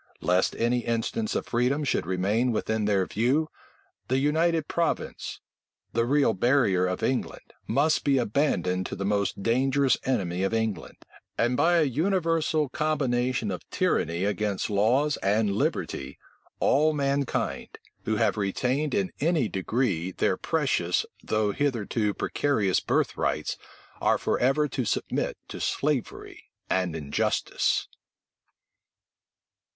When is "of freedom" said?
1.35-1.83